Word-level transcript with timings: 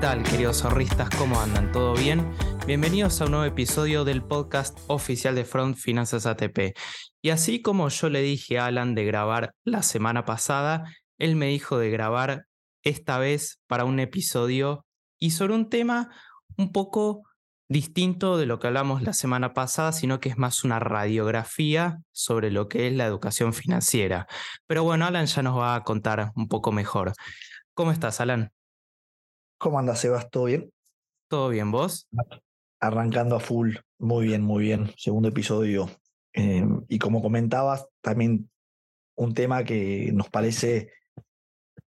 tal, 0.00 0.22
queridos 0.24 0.60
zorristas? 0.60 1.08
¿Cómo 1.16 1.40
andan? 1.40 1.72
¿Todo 1.72 1.94
bien? 1.94 2.30
Bienvenidos 2.66 3.20
a 3.20 3.24
un 3.24 3.30
nuevo 3.30 3.46
episodio 3.46 4.04
del 4.04 4.22
podcast 4.22 4.78
oficial 4.88 5.34
de 5.34 5.46
Front 5.46 5.76
Finanzas 5.76 6.26
ATP. 6.26 6.76
Y 7.22 7.30
así 7.30 7.62
como 7.62 7.88
yo 7.88 8.10
le 8.10 8.20
dije 8.20 8.58
a 8.58 8.66
Alan 8.66 8.94
de 8.94 9.06
grabar 9.06 9.54
la 9.64 9.82
semana 9.82 10.26
pasada, 10.26 10.84
él 11.18 11.34
me 11.36 11.46
dijo 11.46 11.78
de 11.78 11.90
grabar 11.90 12.44
esta 12.82 13.18
vez 13.18 13.62
para 13.66 13.84
un 13.84 13.98
episodio 13.98 14.84
y 15.18 15.30
sobre 15.30 15.54
un 15.54 15.70
tema 15.70 16.10
un 16.58 16.72
poco 16.72 17.22
distinto 17.68 18.36
de 18.36 18.44
lo 18.44 18.58
que 18.58 18.66
hablamos 18.66 19.02
la 19.02 19.14
semana 19.14 19.54
pasada, 19.54 19.92
sino 19.92 20.20
que 20.20 20.28
es 20.28 20.36
más 20.36 20.62
una 20.62 20.78
radiografía 20.78 22.00
sobre 22.12 22.50
lo 22.50 22.68
que 22.68 22.88
es 22.88 22.92
la 22.92 23.06
educación 23.06 23.54
financiera. 23.54 24.26
Pero 24.66 24.84
bueno, 24.84 25.06
Alan 25.06 25.26
ya 25.26 25.42
nos 25.42 25.56
va 25.56 25.74
a 25.74 25.84
contar 25.84 26.32
un 26.36 26.48
poco 26.48 26.70
mejor. 26.70 27.14
¿Cómo 27.72 27.92
estás, 27.92 28.20
Alan? 28.20 28.52
¿Cómo 29.58 29.78
andas, 29.78 30.00
Sebas? 30.00 30.30
¿Todo 30.30 30.44
bien? 30.44 30.70
¿Todo 31.28 31.48
bien, 31.48 31.70
vos? 31.70 32.08
Arrancando 32.78 33.36
a 33.36 33.40
full. 33.40 33.76
Muy 33.98 34.26
bien, 34.26 34.42
muy 34.42 34.64
bien. 34.64 34.92
Segundo 34.98 35.30
episodio. 35.30 35.88
Em, 36.34 36.84
y 36.88 36.98
como 36.98 37.22
comentabas, 37.22 37.86
también 38.02 38.50
un 39.16 39.32
tema 39.32 39.64
que 39.64 40.10
nos 40.12 40.28
parece 40.28 40.92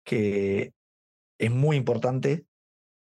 que 0.03 0.73
es 1.39 1.51
muy 1.51 1.77
importante 1.77 2.45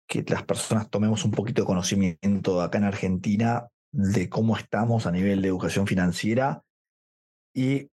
que 0.08 0.24
las 0.28 0.44
personas 0.44 0.90
tomemos 0.90 1.24
un 1.24 1.32
poquito 1.32 1.62
de 1.62 1.68
conocimiento 1.68 2.62
acá 2.62 2.80
en 2.80 2.86
Argentina 2.86 3.68
de 3.92 4.28
cómo 4.28 4.58
estamos 4.58 5.06
a 5.06 5.12
nivel 5.12 5.44
de 5.44 5.50
educación 5.50 5.86
financiera 5.86 6.64
y 7.54 7.92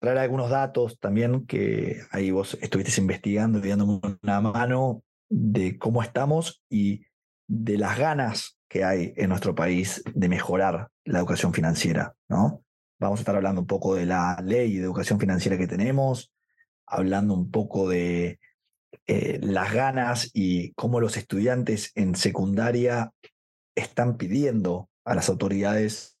traer 0.00 0.18
algunos 0.18 0.48
datos 0.48 0.98
también 0.98 1.46
que 1.46 2.02
ahí 2.10 2.30
vos 2.30 2.56
estuviste 2.62 3.00
investigando 3.00 3.58
y 3.58 3.68
dando 3.68 4.00
una 4.22 4.40
mano 4.40 5.02
de 5.28 5.78
cómo 5.78 6.02
estamos 6.02 6.62
y 6.68 7.04
de 7.48 7.78
las 7.78 7.98
ganas 7.98 8.58
que 8.68 8.84
hay 8.84 9.12
en 9.16 9.28
nuestro 9.28 9.54
país 9.54 10.02
de 10.14 10.28
mejorar 10.28 10.88
la 11.04 11.18
educación 11.18 11.52
financiera, 11.52 12.14
¿no? 12.28 12.62
Vamos 12.98 13.20
a 13.20 13.22
estar 13.22 13.36
hablando 13.36 13.60
un 13.60 13.66
poco 13.66 13.94
de 13.94 14.06
la 14.06 14.40
ley 14.42 14.76
de 14.76 14.84
educación 14.84 15.20
financiera 15.20 15.58
que 15.58 15.66
tenemos, 15.66 16.32
hablando 16.86 17.34
un 17.34 17.50
poco 17.50 17.88
de 17.88 18.40
eh, 19.06 19.38
las 19.42 19.72
ganas 19.72 20.30
y 20.32 20.72
cómo 20.72 21.00
los 21.00 21.16
estudiantes 21.16 21.92
en 21.94 22.14
secundaria 22.14 23.12
están 23.74 24.16
pidiendo 24.16 24.88
a 25.04 25.14
las 25.14 25.28
autoridades 25.28 26.16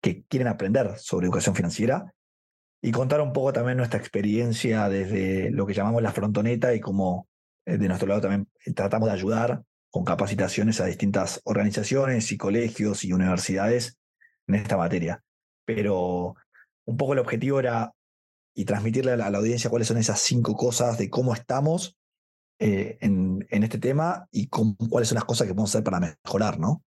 que 0.00 0.24
quieren 0.24 0.48
aprender 0.48 0.96
sobre 0.98 1.26
educación 1.26 1.54
financiera 1.54 2.14
y 2.80 2.92
contar 2.92 3.20
un 3.20 3.32
poco 3.32 3.52
también 3.52 3.76
nuestra 3.76 3.98
experiencia 3.98 4.88
desde 4.88 5.50
lo 5.50 5.66
que 5.66 5.74
llamamos 5.74 6.02
la 6.02 6.12
frontoneta 6.12 6.74
y 6.74 6.80
cómo 6.80 7.26
de 7.66 7.88
nuestro 7.88 8.08
lado 8.08 8.22
también 8.22 8.48
tratamos 8.74 9.08
de 9.08 9.14
ayudar 9.14 9.62
con 9.90 10.04
capacitaciones 10.04 10.80
a 10.80 10.86
distintas 10.86 11.40
organizaciones 11.44 12.30
y 12.32 12.36
colegios 12.36 13.04
y 13.04 13.12
universidades 13.12 13.98
en 14.46 14.54
esta 14.54 14.76
materia. 14.76 15.22
Pero 15.64 16.34
un 16.84 16.96
poco 16.96 17.14
el 17.14 17.18
objetivo 17.18 17.60
era 17.60 17.92
y 18.54 18.64
transmitirle 18.64 19.12
a 19.12 19.16
la, 19.16 19.26
audiencia 19.26 19.68
cuáles 19.68 19.88
son 19.88 19.98
esas 19.98 20.20
cinco 20.20 20.54
cosas 20.54 20.96
de 20.96 21.10
cómo 21.10 21.34
estamos 21.34 21.96
eh, 22.58 22.96
en, 23.00 23.46
en, 23.50 23.62
este 23.64 23.78
tema 23.78 24.26
y 24.30 24.48
cuáles 24.48 25.08
son 25.08 25.16
las 25.16 25.24
cosas 25.24 25.46
que 25.46 25.52
podemos 25.52 25.70
hacer 25.70 25.84
para 25.84 26.00
mejorar, 26.00 26.58
¿no? 26.58 26.82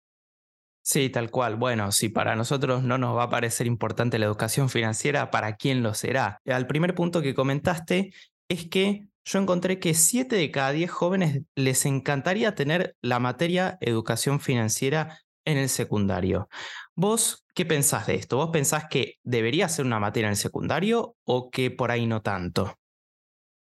Sí, 0.83 1.11
tal 1.11 1.33
cual. 1.33 1.57
Bueno, 1.57 1.91
si 1.91 2.09
para 2.09 2.37
nosotros 2.37 2.85
no 2.85 2.99
nos 2.99 3.17
va 3.17 3.25
a 3.25 3.31
parecer 3.31 3.67
importante 3.67 4.21
la 4.21 4.27
educación 4.27 4.69
financiera, 4.69 5.33
¿para 5.33 5.57
quién 5.57 5.83
lo 5.83 5.95
será? 5.95 6.41
Al 6.47 6.69
primer 6.69 6.95
punto 6.95 7.23
que 7.23 7.35
comentaste 7.35 8.13
es 8.49 8.69
que 8.69 9.09
yo 9.27 9.41
encontré 9.41 9.81
que 9.81 9.93
7 9.93 10.37
de 10.37 10.51
cada 10.53 10.71
10 10.71 10.89
jóvenes 10.89 11.43
les 11.57 11.85
encantaría 11.85 12.55
tener 12.55 12.97
la 13.03 13.19
materia 13.19 13.77
educación 13.81 14.39
financiera 14.39 15.19
en 15.45 15.59
el 15.59 15.69
secundario. 15.69 16.49
¿Vos 16.95 17.45
qué 17.53 17.67
pensás 17.67 18.07
de 18.07 18.15
esto? 18.15 18.37
¿Vos 18.37 18.51
pensás 18.53 18.85
que 18.89 19.17
debería 19.25 19.69
ser 19.69 19.85
una 19.85 19.99
materia 19.99 20.29
en 20.29 20.33
el 20.33 20.37
secundario 20.37 21.17
o 21.25 21.51
que 21.51 21.73
por 21.73 21.91
ahí 21.91 22.07
no 22.07 22.23
tanto? 22.23 22.79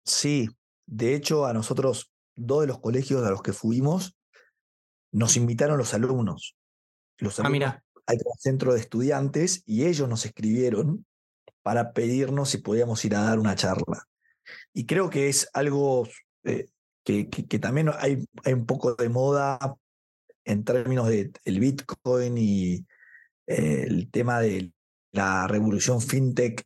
Sí, 0.03 0.49
de 0.85 1.15
hecho 1.15 1.45
a 1.45 1.53
nosotros, 1.53 2.11
dos 2.35 2.61
de 2.61 2.67
los 2.67 2.79
colegios 2.79 3.25
a 3.25 3.31
los 3.31 3.41
que 3.41 3.53
fuimos, 3.53 4.17
nos 5.13 5.37
invitaron 5.37 5.77
los 5.77 5.93
alumnos. 5.93 6.57
Los 7.17 7.39
ah, 7.39 7.43
alumnos 7.43 7.69
ah, 7.69 7.81
al 8.07 8.19
centro 8.39 8.73
de 8.73 8.81
estudiantes 8.81 9.63
y 9.65 9.85
ellos 9.85 10.09
nos 10.09 10.25
escribieron 10.25 11.05
para 11.63 11.93
pedirnos 11.93 12.49
si 12.49 12.57
podíamos 12.57 13.05
ir 13.05 13.15
a 13.15 13.21
dar 13.21 13.39
una 13.39 13.55
charla. 13.55 14.05
Y 14.75 14.85
creo 14.85 15.09
que 15.09 15.29
es 15.29 15.49
algo 15.53 16.05
eh, 16.43 16.67
que, 17.05 17.25
también 17.59 17.89
hay, 17.97 18.27
un 18.45 18.65
poco 18.65 18.93
de 18.93 19.07
moda 19.07 19.57
en 20.43 20.65
términos 20.65 21.07
del 21.07 21.31
el 21.45 21.59
Bitcoin 21.61 22.37
y 22.37 22.85
eh, 23.47 23.85
el 23.87 24.11
tema 24.11 24.41
de 24.41 24.73
la 25.13 25.47
revolución 25.47 26.01
fintech. 26.01 26.61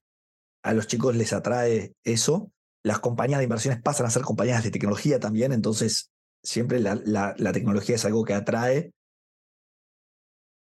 A 0.64 0.74
los 0.74 0.88
chicos 0.88 1.16
les 1.16 1.34
atrae 1.34 1.94
eso. 2.03 2.52
Las 2.84 3.00
compañías 3.00 3.38
de 3.38 3.44
inversiones 3.44 3.81
pasan 3.81 4.08
a 4.08 4.09
ser 4.09 4.24
compañías 4.24 4.64
de 4.64 4.72
tecnología 4.72 5.19
también, 5.19 5.53
entonces 5.53 6.12
siempre 6.44 6.80
la, 6.80 6.96
la 6.96 7.52
tecnología 7.52 7.96
es 7.96 8.06
algo 8.06 8.25
que 8.25 8.34
atrae 8.34 8.92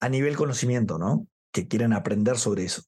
a 0.00 0.08
nivel 0.08 0.36
conocimiento, 0.36 0.98
¿no? 0.98 1.26
Que 1.52 1.69
quieren 1.69 1.92
aprender 1.92 2.38
sobre 2.38 2.64
eso. 2.64 2.82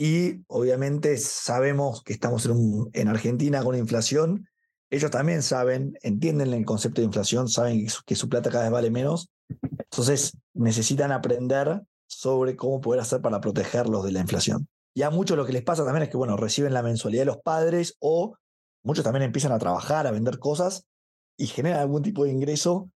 Y 0.00 0.44
obviamente 0.46 1.16
sabemos 1.16 2.04
que 2.04 2.12
estamos 2.12 2.46
en, 2.46 2.88
en 2.92 3.08
Argentina 3.08 3.64
con 3.64 3.74
inflación. 3.74 4.48
Ellos 4.90 5.10
también 5.10 5.42
saben, 5.42 5.98
entienden 6.02 6.54
el 6.54 6.64
concepto 6.64 7.00
de 7.00 7.06
inflación, 7.06 7.48
saben 7.48 7.86
que 8.06 8.14
su, 8.14 8.28
plata 8.28 8.48
cada 8.48 8.64
vez 8.64 8.72
vale 8.72 8.90
menos. 8.92 9.28
Entonces 9.50 10.38
necesitan 10.54 11.10
aprender 11.10 11.82
sobre 12.06 12.54
cómo 12.54 12.80
poder 12.80 13.00
hacer 13.00 13.20
para 13.20 13.40
protegerlos 13.40 14.04
de 14.04 14.12
la 14.12 14.20
inflación. 14.20 14.68
Y 14.94 15.02
a 15.02 15.10
muchos 15.10 15.36
lo 15.36 15.44
que 15.44 15.52
les 15.52 15.64
pasa 15.64 15.84
también 15.84 16.04
es 16.04 16.08
que, 16.10 16.16
bueno, 16.16 16.36
reciben 16.36 16.72
la 16.72 16.82
mensualidad 16.82 17.22
de 17.22 17.26
los 17.26 17.38
padres 17.38 17.96
o 17.98 18.36
muchos 18.84 19.04
también 19.04 19.24
empiezan 19.24 19.52
a 19.52 19.58
trabajar, 19.58 20.06
a 20.06 20.12
vender 20.12 20.38
cosas 20.38 20.84
y 21.36 21.48
generan 21.48 21.80
algún 21.80 22.02
tipo 22.02 22.24
de 22.24 22.30
ingreso 22.30 22.88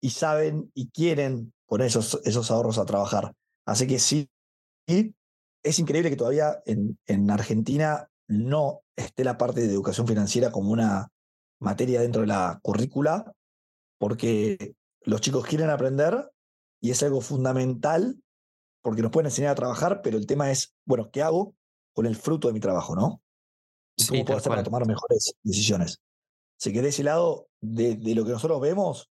y 0.00 0.10
saben 0.10 0.70
y 0.74 0.90
quieren 0.90 1.52
poner 1.66 1.86
esos, 1.86 2.20
esos 2.24 2.50
ahorros 2.50 2.78
a 2.78 2.84
trabajar. 2.84 3.34
Así 3.64 3.86
que 3.86 3.98
sí, 4.00 4.28
es 5.62 5.78
increíble 5.78 6.10
que 6.10 6.16
todavía 6.16 6.62
en, 6.66 6.98
en, 7.06 7.30
Argentina 7.30 8.08
no 8.28 8.82
esté 8.96 9.24
la 9.24 9.36
parte 9.36 9.60
de 9.60 9.72
educación 9.72 10.06
financiera 10.06 10.50
como 10.50 10.70
una 10.70 11.12
materia 11.60 12.00
dentro 12.00 12.22
de 12.22 12.28
la 12.28 12.58
currícula, 12.62 13.32
porque 13.98 14.74
los 15.02 15.20
chicos 15.20 15.46
quieren 15.46 15.70
aprender 15.70 16.30
y 16.80 16.90
es 16.90 17.02
algo 17.02 17.20
fundamental 17.20 18.18
porque 18.82 19.02
nos 19.02 19.10
pueden 19.10 19.26
enseñar 19.26 19.52
a 19.52 19.56
trabajar, 19.56 20.00
pero 20.02 20.16
el 20.16 20.26
tema 20.26 20.50
es, 20.50 20.74
bueno, 20.86 21.10
¿qué 21.10 21.22
hago 21.22 21.54
con 21.92 22.06
el 22.06 22.16
fruto 22.16 22.48
de 22.48 22.54
mi 22.54 22.60
trabajo, 22.60 22.94
no? 22.94 23.20
¿Cómo 24.08 24.24
puedo 24.24 24.38
hacer 24.38 24.50
para 24.50 24.62
tomar 24.62 24.86
mejores 24.86 25.34
decisiones? 25.42 26.00
Se 26.58 26.72
que 26.72 26.80
de 26.80 26.88
ese 26.88 27.04
lado, 27.04 27.48
de, 27.60 27.96
de 27.96 28.14
lo 28.14 28.24
que 28.24 28.32
nosotros 28.32 28.60
vemos, 28.60 29.10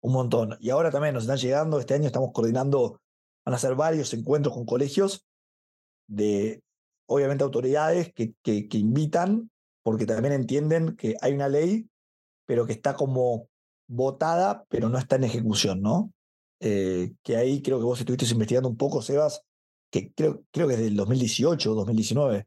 un 0.00 0.12
montón. 0.12 0.56
Y 0.60 0.70
ahora 0.70 0.90
también 0.90 1.14
nos 1.14 1.24
están 1.24 1.38
llegando, 1.38 1.78
este 1.78 1.94
año 1.94 2.06
estamos 2.06 2.32
coordinando, 2.32 3.00
van 3.44 3.52
a 3.52 3.56
hacer 3.56 3.76
varios 3.76 4.12
encuentros 4.12 4.54
con 4.54 4.66
colegios 4.66 5.24
de, 6.06 6.62
obviamente, 7.06 7.44
autoridades 7.44 8.12
que, 8.12 8.34
que, 8.42 8.78
invitan, 8.78 9.50
porque 9.82 10.06
también 10.06 10.34
entienden 10.34 10.96
que 10.96 11.16
hay 11.20 11.32
una 11.32 11.48
ley, 11.48 11.88
pero 12.46 12.66
que 12.66 12.72
está 12.72 12.94
como 12.94 13.48
votada, 13.88 14.64
pero 14.68 14.88
no 14.88 14.98
está 14.98 15.16
en 15.16 15.24
ejecución, 15.24 15.80
¿no? 15.80 16.12
Eh, 16.60 17.12
que 17.22 17.36
ahí 17.36 17.62
creo 17.62 17.78
que 17.78 17.84
vos 17.84 17.98
estuviste 17.98 18.26
investigando 18.32 18.68
un 18.68 18.76
poco, 18.76 19.02
Sebas, 19.02 19.42
que 19.90 20.12
creo, 20.12 20.42
creo 20.50 20.68
que 20.68 20.74
es 20.74 20.80
del 20.80 20.96
2018 20.96 21.72
o 21.72 21.74
2019. 21.74 22.46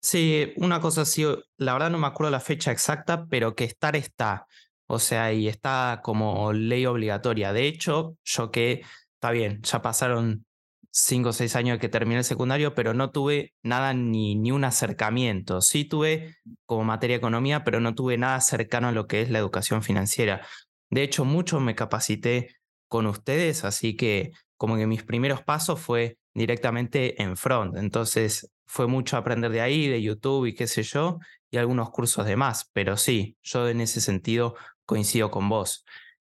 Sí, 0.00 0.52
una 0.56 0.80
cosa 0.80 1.04
sí, 1.04 1.24
la 1.56 1.72
verdad 1.72 1.90
no 1.90 1.98
me 1.98 2.06
acuerdo 2.06 2.30
la 2.30 2.40
fecha 2.40 2.70
exacta, 2.70 3.26
pero 3.26 3.54
que 3.54 3.64
estar 3.64 3.96
está. 3.96 4.46
O 4.86 4.98
sea, 4.98 5.32
y 5.32 5.48
está 5.48 6.00
como 6.02 6.52
ley 6.52 6.86
obligatoria. 6.86 7.52
De 7.52 7.66
hecho, 7.66 8.16
yo 8.24 8.50
que, 8.50 8.82
está 9.14 9.32
bien, 9.32 9.60
ya 9.62 9.82
pasaron 9.82 10.46
cinco 10.90 11.30
o 11.30 11.32
seis 11.32 11.56
años 11.56 11.78
que 11.78 11.88
terminé 11.88 12.18
el 12.18 12.24
secundario, 12.24 12.74
pero 12.74 12.94
no 12.94 13.10
tuve 13.10 13.54
nada 13.62 13.94
ni, 13.94 14.34
ni 14.34 14.50
un 14.52 14.64
acercamiento. 14.64 15.60
Sí 15.60 15.84
tuve 15.84 16.36
como 16.66 16.84
materia 16.84 17.16
economía, 17.16 17.64
pero 17.64 17.80
no 17.80 17.94
tuve 17.94 18.18
nada 18.18 18.40
cercano 18.40 18.88
a 18.88 18.92
lo 18.92 19.06
que 19.06 19.22
es 19.22 19.30
la 19.30 19.38
educación 19.38 19.82
financiera. 19.82 20.46
De 20.90 21.02
hecho, 21.02 21.24
mucho 21.24 21.60
me 21.60 21.74
capacité 21.74 22.56
con 22.88 23.06
ustedes, 23.06 23.64
así 23.64 23.96
que 23.96 24.32
como 24.56 24.76
que 24.76 24.86
mis 24.86 25.04
primeros 25.04 25.42
pasos 25.42 25.80
fue 25.80 26.18
directamente 26.34 27.22
en 27.22 27.36
front. 27.36 27.76
Entonces 27.76 28.50
fue 28.66 28.86
mucho 28.86 29.16
aprender 29.16 29.50
de 29.50 29.60
ahí, 29.60 29.88
de 29.88 30.02
YouTube 30.02 30.46
y 30.46 30.54
qué 30.54 30.66
sé 30.66 30.82
yo, 30.82 31.18
y 31.50 31.58
algunos 31.58 31.90
cursos 31.90 32.26
de 32.26 32.36
más. 32.36 32.70
Pero 32.72 32.96
sí, 32.96 33.36
yo 33.42 33.68
en 33.68 33.80
ese 33.80 34.00
sentido 34.00 34.56
coincido 34.84 35.30
con 35.30 35.48
vos. 35.48 35.84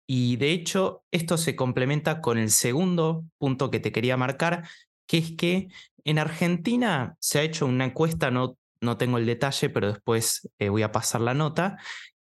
Y 0.08 0.38
de 0.38 0.52
hecho, 0.52 1.04
esto 1.12 1.38
se 1.38 1.56
complementa 1.56 2.22
con 2.22 2.38
el 2.38 2.52
segundo 2.52 3.26
punto 3.38 3.72
que 3.72 3.80
te 3.80 3.92
quería 3.92 4.18
marcar, 4.18 4.68
que 5.08 5.18
es 5.18 5.32
que 5.32 5.68
en 6.04 6.20
Argentina 6.20 7.16
se 7.20 7.40
ha 7.40 7.44
hecho 7.44 7.66
una 7.66 7.86
encuesta, 7.86 8.30
no, 8.30 8.58
no 8.82 8.98
tengo 8.98 9.18
el 9.18 9.26
detalle, 9.26 9.70
pero 9.70 9.88
después 9.88 10.50
eh, 10.60 10.70
voy 10.70 10.84
a 10.84 10.92
pasar 10.92 11.22
la 11.22 11.34
nota, 11.34 11.78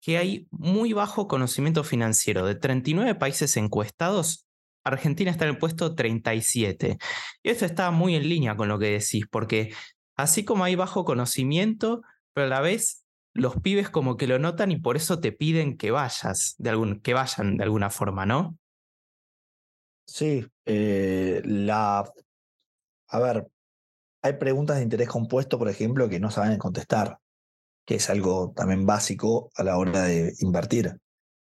que 0.02 0.18
hay 0.18 0.48
muy 0.52 0.94
bajo 0.94 1.28
conocimiento 1.28 1.84
financiero. 1.84 2.46
De 2.46 2.56
39 2.56 3.16
países 3.16 3.56
encuestados, 3.58 4.46
Argentina 4.84 5.32
está 5.32 5.46
en 5.46 5.52
el 5.52 5.58
puesto 5.58 5.96
37. 5.96 6.98
Y 7.44 7.50
esto 7.50 7.66
está 7.66 7.92
muy 7.92 8.16
en 8.16 8.28
línea 8.28 8.56
con 8.56 8.68
lo 8.68 8.80
que 8.80 8.92
decís, 8.92 9.26
porque 9.30 9.74
así 10.16 10.44
como 10.44 10.64
hay 10.64 10.76
bajo 10.76 11.06
conocimiento, 11.06 12.02
pero 12.34 12.48
a 12.48 12.50
la 12.50 12.62
vez 12.62 13.04
los 13.34 13.56
pibes 13.58 13.90
como 13.90 14.18
que 14.18 14.28
lo 14.28 14.40
notan 14.40 14.72
y 14.72 14.78
por 14.78 14.98
eso 14.98 15.20
te 15.20 15.32
piden 15.32 15.78
que 15.78 15.92
vayas, 15.92 16.56
de 16.58 16.70
algún, 16.70 17.00
que 17.02 17.14
vayan 17.14 17.58
de 17.58 17.64
alguna 17.64 17.90
forma, 17.90 18.26
¿no? 18.26 18.58
Sí, 20.06 20.46
eh, 20.66 21.42
la... 21.46 22.12
A 23.12 23.20
ver, 23.20 23.48
hay 24.22 24.34
preguntas 24.34 24.78
de 24.78 24.84
interés 24.84 25.08
compuesto, 25.08 25.58
por 25.58 25.70
ejemplo, 25.70 26.10
que 26.10 26.20
no 26.20 26.32
saben 26.32 26.58
contestar, 26.58 27.20
que 27.86 27.96
es 27.96 28.10
algo 28.10 28.54
también 28.56 28.86
básico 28.86 29.52
a 29.56 29.64
la 29.64 29.78
hora 29.78 30.04
de 30.04 30.34
invertir. 30.40 30.98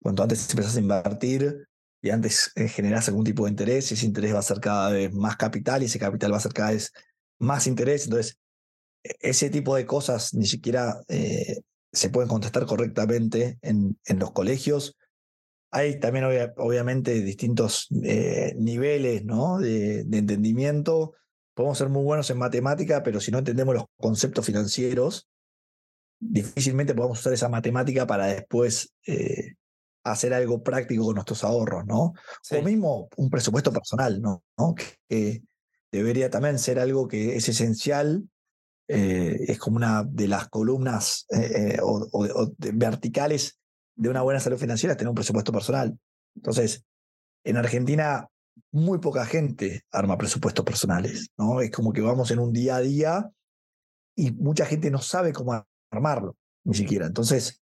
Cuanto 0.03 0.23
antes 0.23 0.49
empezás 0.51 0.77
a 0.77 0.81
invertir 0.81 1.67
y 2.01 2.11
antes 2.11 2.53
eh, 2.57 2.69
generás 2.69 3.09
algún 3.09 3.25
tipo 3.25 3.45
de 3.45 3.51
interés, 3.51 3.91
ese 3.91 4.07
interés 4.07 4.35
va 4.35 4.39
a 4.39 4.43
ser 4.43 4.61
cada 4.61 4.91
vez 4.91 5.13
más 5.13 5.37
capital 5.37 5.83
y 5.83 5.87
ese 5.87 5.99
capital 5.99 6.33
va 6.33 6.37
a 6.37 6.41
ser 6.41 6.53
cada 6.53 6.71
vez 6.71 6.93
más 7.39 7.67
interés. 7.67 8.05
Entonces, 8.05 8.39
ese 9.21 9.51
tipo 9.51 9.77
de 9.77 9.87
cosas 9.87 10.35
ni 10.35 10.47
siquiera 10.47 11.03
eh, 11.09 11.61
se 11.93 12.11
pueden 12.11 12.29
contestar 12.29 12.67
correctamente 12.67 13.59
en, 13.63 13.99
en 14.07 14.19
los 14.19 14.33
colegios. 14.33 14.97
Hay 15.71 15.99
también 16.01 16.25
obviamente 16.57 17.21
distintos 17.23 17.89
eh, 18.05 18.55
niveles 18.57 19.25
¿no? 19.25 19.59
de, 19.59 20.05
de, 20.05 20.19
entendimiento. 20.19 21.15
Podemos 21.55 21.79
ser 21.79 21.89
muy 21.89 22.05
buenos 22.05 22.31
en 22.31 22.39
matemática, 22.39 23.03
pero 23.03 23.21
si 23.21 23.31
no 23.31 23.39
entendemos 23.39 23.75
los 23.75 23.85
conceptos 23.97 24.47
financieros, 24.47 25.29
difícilmente 26.21 26.95
podemos 26.95 27.19
usar 27.19 27.33
esa 27.33 27.49
matemática 27.49 28.07
para 28.07 28.27
después 28.27 28.93
eh, 29.07 29.55
hacer 30.05 30.35
algo 30.35 30.63
práctico 30.63 31.05
con 31.05 31.15
nuestros 31.15 31.45
ahorros, 31.45 31.85
¿no? 31.87 32.15
O 32.51 32.63
mismo 32.63 33.09
un 33.17 33.31
presupuesto 33.31 33.73
personal, 33.73 34.21
¿no? 34.21 34.43
Que, 35.09 35.43
debería 35.91 36.29
también 36.29 36.59
ser 36.59 36.81
algo 36.81 37.07
que 37.07 37.37
es 37.37 37.49
esencial 37.49 38.29
eh, 38.89 39.37
es 39.49 39.59
como 39.59 39.77
una 39.77 40.05
de 40.05 40.29
las 40.29 40.49
columnas 40.49 41.27
o, 41.83 42.53
verticales 42.59 43.59
de 43.97 44.09
una 44.09 44.23
buena 44.23 44.41
salud 44.41 44.59
financiera 44.59 44.97
tener 44.97 45.09
un 45.09 45.15
presupuesto 45.15 45.53
personal. 45.53 45.99
Entonces, 46.37 46.85
en 47.45 47.57
Argentina, 47.57 48.29
muy 48.73 48.99
poca 48.99 49.25
gente 49.25 49.85
arma 49.91 50.19
presupuestos 50.19 50.65
personales, 50.65 51.29
¿no? 51.39 51.61
Es 51.61 51.71
como 51.71 51.93
que 51.93 52.01
vamos 52.01 52.31
en 52.31 52.39
un 52.39 52.53
día 52.53 52.77
a 52.77 52.81
día 52.81 53.31
y 54.17 54.33
mucha 54.33 54.67
gente 54.67 54.91
no 54.91 54.99
sabe 54.99 55.33
cómo 55.33 55.65
armarlo, 55.91 56.37
ni 56.65 56.75
siquiera. 56.75 57.07
Entonces, 57.07 57.63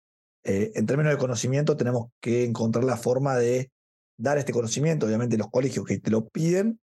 eh, 0.45 0.73
en 0.75 0.87
términos 0.87 1.13
de 1.13 1.19
conocimiento, 1.19 1.77
tenemos 1.77 2.09
que 2.21 2.45
encontrar 2.45 2.85
la 2.85 2.97
forma 2.97 3.37
de 3.37 3.71
dar 4.19 4.39
este 4.39 4.53
conocimiento, 4.53 5.07
obviamente 5.07 5.37
los 5.37 5.51
colegios 5.51 5.85
que 5.85 5.99
te 5.99 6.11
lo 6.11 6.29
piden, 6.29 6.81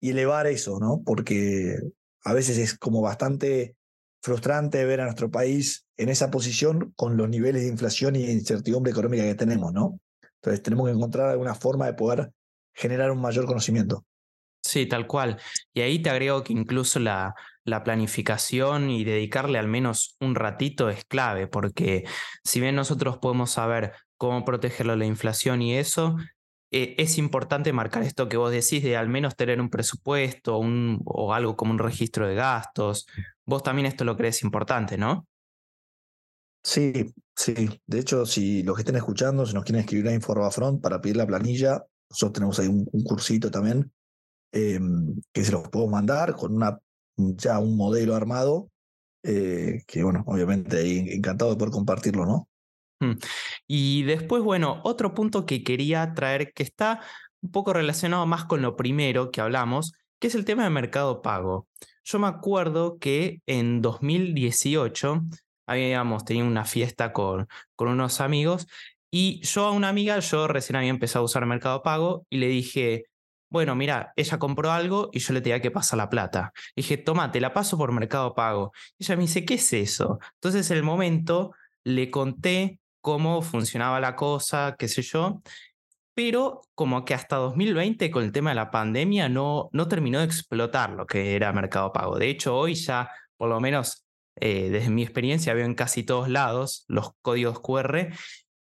y 0.00 0.10
elevar 0.10 0.46
eso, 0.46 0.78
¿no? 0.78 1.02
Porque 1.04 1.78
a 2.26 2.32
veces 2.32 2.58
es 2.58 2.76
como 2.76 3.00
bastante 3.00 3.76
frustrante 4.20 4.84
ver 4.84 5.00
a 5.00 5.04
nuestro 5.04 5.30
país 5.30 5.86
en 5.96 6.08
esa 6.08 6.28
posición 6.28 6.92
con 6.96 7.16
los 7.16 7.28
niveles 7.28 7.62
de 7.62 7.68
inflación 7.68 8.16
y 8.16 8.24
incertidumbre 8.24 8.90
económica 8.90 9.22
que 9.22 9.36
tenemos, 9.36 9.72
¿no? 9.72 10.00
Entonces 10.42 10.60
tenemos 10.60 10.86
que 10.86 10.92
encontrar 10.92 11.30
alguna 11.30 11.54
forma 11.54 11.86
de 11.86 11.94
poder 11.94 12.32
generar 12.74 13.12
un 13.12 13.20
mayor 13.20 13.46
conocimiento. 13.46 14.04
Sí, 14.60 14.86
tal 14.86 15.06
cual. 15.06 15.38
Y 15.72 15.82
ahí 15.82 16.00
te 16.02 16.10
agrego 16.10 16.42
que 16.42 16.52
incluso 16.52 16.98
la, 16.98 17.36
la 17.62 17.84
planificación 17.84 18.90
y 18.90 19.04
dedicarle 19.04 19.60
al 19.60 19.68
menos 19.68 20.16
un 20.18 20.34
ratito 20.34 20.90
es 20.90 21.04
clave, 21.04 21.46
porque 21.46 22.02
si 22.42 22.58
bien 22.60 22.74
nosotros 22.74 23.18
podemos 23.18 23.52
saber 23.52 23.92
cómo 24.16 24.44
protegerlo 24.44 24.94
de 24.94 24.98
la 24.98 25.06
inflación 25.06 25.62
y 25.62 25.76
eso, 25.76 26.16
eh, 26.76 26.94
es 26.98 27.16
importante 27.16 27.72
marcar 27.72 28.02
esto 28.02 28.28
que 28.28 28.36
vos 28.36 28.52
decís 28.52 28.82
de 28.82 28.96
al 28.96 29.08
menos 29.08 29.34
tener 29.34 29.60
un 29.60 29.70
presupuesto 29.70 30.58
o 30.58 31.32
algo 31.32 31.56
como 31.56 31.72
un 31.72 31.78
registro 31.78 32.28
de 32.28 32.34
gastos. 32.34 33.06
Vos 33.46 33.62
también 33.62 33.86
esto 33.86 34.04
lo 34.04 34.16
crees 34.16 34.42
importante, 34.42 34.98
¿no? 34.98 35.26
Sí, 36.62 37.14
sí. 37.34 37.80
De 37.86 38.00
hecho, 38.00 38.26
si 38.26 38.62
los 38.62 38.76
que 38.76 38.82
estén 38.82 38.96
escuchando, 38.96 39.46
si 39.46 39.54
nos 39.54 39.64
quieren 39.64 39.80
escribir 39.80 40.08
a 40.08 40.14
InformaFront 40.14 40.82
para 40.82 41.00
pedir 41.00 41.16
la 41.16 41.26
planilla, 41.26 41.82
nosotros 42.10 42.32
tenemos 42.34 42.58
ahí 42.58 42.66
un, 42.68 42.84
cursito 43.04 43.50
también 43.50 43.90
em, 44.52 45.20
que 45.32 45.44
se 45.44 45.52
los 45.52 45.68
puedo 45.68 45.86
mandar 45.86 46.34
con 46.34 46.60
ya 47.36 47.58
un 47.58 47.76
modelo 47.76 48.14
armado, 48.14 48.70
eh, 49.22 49.82
que 49.86 50.02
bueno, 50.02 50.24
obviamente 50.26 51.14
encantado 51.14 51.52
de 51.52 51.56
poder 51.56 51.72
compartirlo, 51.72 52.26
¿no? 52.26 52.48
Y 53.66 54.02
después, 54.04 54.42
bueno, 54.42 54.80
otro 54.84 55.14
punto 55.14 55.46
que 55.46 55.62
quería 55.62 56.14
traer 56.14 56.52
que 56.52 56.62
está 56.62 57.00
un 57.42 57.50
poco 57.50 57.72
relacionado 57.72 58.26
más 58.26 58.44
con 58.44 58.62
lo 58.62 58.76
primero 58.76 59.30
que 59.30 59.40
hablamos, 59.40 59.92
que 60.18 60.28
es 60.28 60.34
el 60.34 60.44
tema 60.44 60.64
de 60.64 60.70
mercado 60.70 61.22
pago. 61.22 61.68
Yo 62.04 62.18
me 62.18 62.26
acuerdo 62.26 62.98
que 62.98 63.40
en 63.46 63.82
2018 63.82 65.22
habíamos 65.66 66.24
tenido 66.24 66.46
una 66.46 66.64
fiesta 66.64 67.12
con, 67.12 67.48
con 67.74 67.88
unos 67.88 68.20
amigos 68.20 68.66
y 69.10 69.40
yo 69.42 69.66
a 69.66 69.70
una 69.72 69.88
amiga, 69.88 70.18
yo 70.18 70.48
recién 70.48 70.76
había 70.76 70.90
empezado 70.90 71.22
a 71.22 71.26
usar 71.26 71.46
Mercado 71.46 71.82
Pago 71.82 72.26
y 72.28 72.38
le 72.38 72.48
dije, 72.48 73.04
bueno, 73.48 73.74
mira, 73.74 74.12
ella 74.16 74.38
compró 74.38 74.72
algo 74.72 75.10
y 75.12 75.20
yo 75.20 75.32
le 75.32 75.40
tenía 75.40 75.62
que 75.62 75.70
pasar 75.70 75.96
la 75.98 76.10
plata. 76.10 76.52
dije, 76.74 76.96
toma, 76.96 77.30
te 77.30 77.40
la 77.40 77.52
paso 77.52 77.78
por 77.78 77.92
Mercado 77.92 78.34
Pago. 78.34 78.72
Y 78.98 79.04
ella 79.04 79.16
me 79.16 79.22
dice, 79.22 79.44
¿qué 79.44 79.54
es 79.54 79.72
eso? 79.72 80.18
Entonces, 80.34 80.70
en 80.70 80.76
el 80.78 80.82
momento 80.82 81.52
le 81.84 82.10
conté 82.10 82.80
cómo 83.06 83.40
funcionaba 83.40 84.00
la 84.00 84.16
cosa, 84.16 84.74
qué 84.76 84.88
sé 84.88 85.00
yo, 85.00 85.40
pero 86.12 86.62
como 86.74 87.04
que 87.04 87.14
hasta 87.14 87.36
2020 87.36 88.10
con 88.10 88.24
el 88.24 88.32
tema 88.32 88.50
de 88.50 88.56
la 88.56 88.72
pandemia 88.72 89.28
no, 89.28 89.68
no 89.70 89.86
terminó 89.86 90.18
de 90.18 90.24
explotar 90.24 90.90
lo 90.90 91.06
que 91.06 91.36
era 91.36 91.52
Mercado 91.52 91.92
Pago. 91.92 92.18
De 92.18 92.28
hecho, 92.28 92.56
hoy 92.56 92.74
ya, 92.74 93.08
por 93.36 93.48
lo 93.48 93.60
menos 93.60 94.04
eh, 94.40 94.70
desde 94.70 94.90
mi 94.90 95.04
experiencia, 95.04 95.54
veo 95.54 95.66
en 95.66 95.76
casi 95.76 96.02
todos 96.02 96.28
lados 96.28 96.84
los 96.88 97.12
códigos 97.22 97.60
QR 97.60 98.08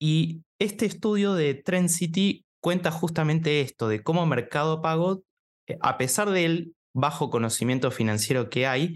y 0.01 0.43
este 0.59 0.87
estudio 0.87 1.35
de 1.35 1.55
Trend 1.55 1.89
City 1.89 2.45
cuenta 2.61 2.91
justamente 2.91 3.61
esto, 3.61 3.87
de 3.87 4.03
cómo 4.03 4.27
Mercado 4.27 4.83
Pago, 4.83 5.23
eh, 5.69 5.79
a 5.81 5.97
pesar 5.97 6.31
del 6.31 6.75
bajo 6.93 7.31
conocimiento 7.31 7.93
financiero 7.93 8.51
que 8.51 8.67
hay, 8.67 8.95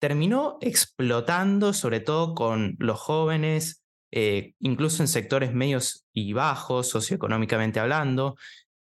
terminó 0.00 0.58
explotando, 0.60 1.72
sobre 1.72 1.98
todo 1.98 2.36
con 2.36 2.76
los 2.78 3.00
jóvenes, 3.00 3.81
eh, 4.14 4.54
incluso 4.60 5.02
en 5.02 5.08
sectores 5.08 5.54
medios 5.54 6.04
y 6.12 6.34
bajos, 6.34 6.88
socioeconómicamente 6.88 7.80
hablando, 7.80 8.36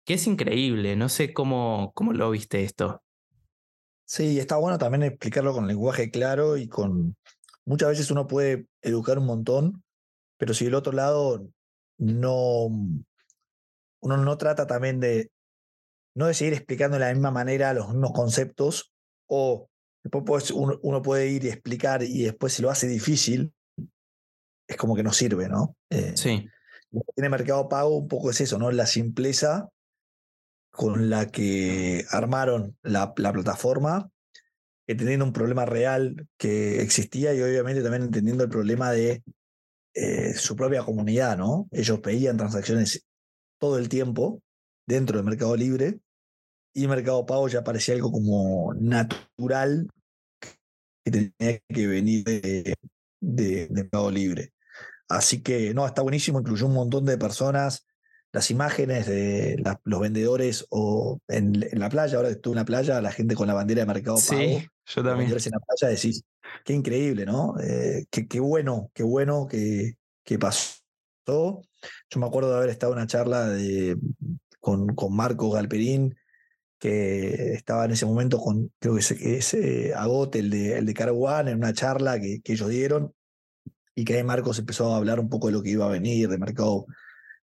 que 0.05 0.15
es 0.15 0.27
increíble. 0.27 0.97
No 0.97 1.07
sé 1.07 1.33
cómo, 1.33 1.93
cómo 1.95 2.11
lo 2.11 2.29
viste 2.31 2.63
esto. 2.63 3.01
Sí, 4.05 4.39
está 4.39 4.57
bueno 4.57 4.77
también 4.77 5.03
explicarlo 5.03 5.53
con 5.53 5.67
lenguaje 5.67 6.11
claro 6.11 6.57
y 6.57 6.67
con... 6.67 7.15
Muchas 7.63 7.89
veces 7.89 8.11
uno 8.11 8.27
puede 8.27 8.67
educar 8.81 9.19
un 9.19 9.25
montón, 9.25 9.83
pero 10.37 10.53
si 10.53 10.65
del 10.65 10.75
otro 10.75 10.91
lado 10.91 11.47
no... 11.97 12.65
Uno 14.03 14.17
no 14.17 14.37
trata 14.37 14.67
también 14.67 14.99
de... 14.99 15.31
No 16.13 16.31
seguir 16.33 16.53
explicando 16.53 16.95
de 16.97 17.05
la 17.05 17.13
misma 17.13 17.31
manera 17.31 17.73
los 17.73 17.87
mismos 17.87 18.11
conceptos 18.11 18.91
o 19.27 19.69
después 20.03 20.51
uno, 20.51 20.77
uno 20.81 21.01
puede 21.01 21.29
ir 21.29 21.45
y 21.45 21.47
explicar 21.47 22.03
y 22.03 22.23
después 22.23 22.51
se 22.51 22.63
lo 22.63 22.69
hace 22.69 22.85
difícil 22.87 23.53
es 24.71 24.77
como 24.77 24.95
que 24.95 25.03
no 25.03 25.13
sirve, 25.13 25.49
¿no? 25.49 25.75
Eh, 25.89 26.13
sí. 26.15 26.47
Tiene 27.15 27.29
Mercado 27.29 27.69
Pago 27.69 27.95
un 27.97 28.07
poco 28.07 28.31
es 28.31 28.41
eso, 28.41 28.57
¿no? 28.57 28.71
La 28.71 28.85
simpleza 28.85 29.69
con 30.71 31.09
la 31.09 31.27
que 31.27 32.05
armaron 32.09 32.77
la, 32.81 33.13
plataforma, 33.13 34.09
entendiendo 34.87 35.25
un 35.25 35.33
problema 35.33 35.65
real 35.65 36.27
que 36.37 36.81
existía 36.81 37.33
y 37.33 37.41
obviamente 37.41 37.81
también 37.81 38.03
entendiendo 38.03 38.43
el 38.43 38.49
problema 38.49 38.91
de 38.91 39.23
eh, 39.93 40.33
su 40.33 40.55
propia 40.55 40.83
comunidad, 40.83 41.37
¿no? 41.37 41.67
Ellos 41.71 41.99
pedían 41.99 42.37
transacciones 42.37 43.05
todo 43.59 43.77
el 43.77 43.89
tiempo 43.89 44.41
dentro 44.87 45.17
del 45.17 45.25
Mercado 45.25 45.55
Libre 45.55 45.99
y 46.73 46.87
Mercado 46.87 47.25
Pago 47.25 47.47
ya 47.49 47.63
parecía 47.63 47.95
algo 47.95 48.11
como 48.11 48.73
natural 48.73 49.87
que 51.03 51.11
tenía 51.11 51.59
que 51.67 51.87
venir 51.87 52.23
de, 52.23 52.75
de 53.19 53.67
Mercado 53.71 54.09
Libre. 54.09 54.53
Así 55.11 55.41
que 55.41 55.73
no, 55.73 55.85
está 55.85 56.01
buenísimo, 56.01 56.39
incluyó 56.39 56.67
un 56.67 56.73
montón 56.73 57.05
de 57.05 57.17
personas, 57.17 57.85
las 58.31 58.49
imágenes 58.49 59.07
de 59.07 59.61
los 59.83 59.99
vendedores 59.99 60.65
o 60.69 61.19
en, 61.27 61.59
la 61.73 61.89
playa, 61.89 62.15
ahora 62.15 62.29
estuve 62.29 62.53
en 62.53 62.59
la 62.59 62.65
playa, 62.65 63.01
la 63.01 63.11
gente 63.11 63.35
con 63.35 63.47
la 63.47 63.53
bandera 63.53 63.81
de 63.81 63.87
Mercado 63.87 64.15
Pago. 64.15 64.41
Sí, 64.41 64.65
yo 64.85 65.03
también. 65.03 65.29
en 65.29 65.51
la 65.51 65.59
playa 65.59 65.93
decís, 65.93 66.23
qué 66.63 66.73
increíble, 66.73 67.25
¿no? 67.25 67.55
Eh, 67.61 68.05
qué, 68.09 68.39
bueno, 68.39 68.89
qué 68.93 69.03
bueno 69.03 69.47
que, 69.47 69.95
que, 70.23 70.39
pasó. 70.39 70.79
Yo 71.27 72.19
me 72.19 72.25
acuerdo 72.25 72.51
de 72.51 72.57
haber 72.57 72.69
estado 72.69 72.93
en 72.93 72.99
una 72.99 73.07
charla 73.07 73.49
de, 73.49 73.97
con, 74.61 74.95
con 74.95 75.13
Marcos 75.13 75.53
Galperín, 75.53 76.15
que 76.79 77.53
estaba 77.53 77.83
en 77.83 77.91
ese 77.91 78.05
momento 78.05 78.39
con, 78.39 78.71
creo 78.79 78.95
que 78.95 79.01
es, 79.01 79.53
es 79.53 79.93
Agote, 79.93 80.39
el 80.39 80.49
de, 80.49 80.77
el 80.77 80.85
de 80.85 80.93
en 81.47 81.57
una 81.57 81.73
charla 81.73 82.19
que, 82.19 82.41
que 82.41 82.53
ellos 82.53 82.69
dieron 82.69 83.13
y 83.95 84.05
que 84.05 84.15
ahí 84.15 84.23
Marcos 84.23 84.59
empezó 84.59 84.93
a 84.93 84.97
hablar 84.97 85.19
un 85.19 85.29
poco 85.29 85.47
de 85.47 85.53
lo 85.53 85.61
que 85.61 85.71
iba 85.71 85.85
a 85.85 85.89
venir, 85.89 86.29
de 86.29 86.37
mercado, 86.37 86.85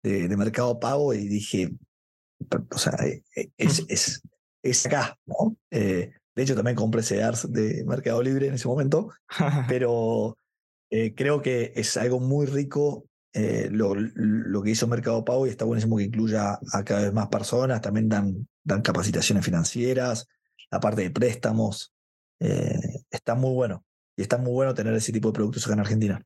de, 0.03 0.35
mercado 0.35 0.79
pago, 0.79 1.13
y 1.13 1.27
dije, 1.27 1.71
o 2.69 2.77
sea, 2.77 2.93
eh, 3.05 3.23
eh, 3.35 3.49
es, 3.57 3.85
es, 3.87 4.21
es 4.63 4.85
acá, 4.85 5.17
¿no? 5.25 5.55
Eh, 5.69 6.11
de 6.35 6.43
hecho, 6.43 6.55
también 6.55 6.75
compré 6.75 7.03
CEDARS 7.03 7.51
de 7.51 7.83
Mercado 7.85 8.23
Libre 8.23 8.47
en 8.47 8.53
ese 8.53 8.67
momento, 8.67 9.09
pero 9.67 10.37
creo 11.15 11.41
que 11.41 11.71
es 11.75 11.95
algo 11.95 12.19
muy 12.19 12.45
rico 12.45 13.05
lo, 13.33 13.95
lo, 13.95 14.61
que 14.61 14.71
hizo 14.71 14.87
Mercado 14.87 15.23
Pago 15.23 15.47
y 15.47 15.49
está 15.49 15.63
buenísimo 15.63 15.95
que 15.95 16.03
incluya 16.03 16.59
a 16.73 16.83
cada 16.83 17.03
vez 17.03 17.13
más 17.13 17.27
personas, 17.27 17.79
también 17.79 18.09
dan, 18.09 18.45
dan 18.63 18.81
capacitaciones 18.81 19.45
financieras, 19.45 20.27
la 20.69 20.81
parte 20.81 21.03
de 21.03 21.11
préstamos, 21.11 21.93
está 22.39 23.35
muy 23.35 23.53
bueno. 23.53 23.85
Está 24.21 24.37
muy 24.37 24.51
bueno 24.51 24.73
tener 24.73 24.93
ese 24.93 25.11
tipo 25.11 25.29
de 25.29 25.33
productos 25.33 25.65
acá 25.65 25.73
en 25.73 25.79
Argentina. 25.81 26.21